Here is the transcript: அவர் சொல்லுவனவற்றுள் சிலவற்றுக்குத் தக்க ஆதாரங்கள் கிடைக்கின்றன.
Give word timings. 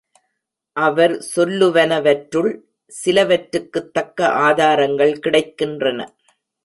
அவர் 0.73 1.25
சொல்லுவனவற்றுள் 1.35 2.61
சிலவற்றுக்குத் 3.05 3.91
தக்க 3.91 4.27
ஆதாரங்கள் 4.27 5.19
கிடைக்கின்றன. 5.23 6.07